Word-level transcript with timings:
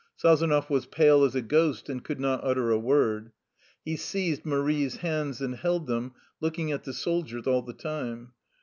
Sazonov 0.19 0.67
was 0.67 0.87
pale 0.87 1.23
as 1.23 1.35
a 1.35 1.43
ghost, 1.43 1.87
and 1.87 2.03
could 2.03 2.19
not 2.19 2.39
utter 2.43 2.71
a 2.71 2.79
word. 2.79 3.31
He 3.85 3.95
seized 3.97 4.43
Marie's 4.47 4.95
hands, 4.95 5.41
and 5.41 5.53
held 5.53 5.85
them, 5.85 6.15
looking 6.39 6.71
at 6.71 6.85
the 6.85 6.93
soldiers 6.93 7.45
all 7.45 7.61
the 7.61 7.73
time. 7.73 8.31